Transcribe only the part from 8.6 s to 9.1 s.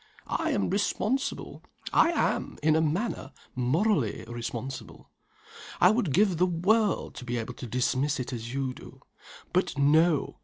do.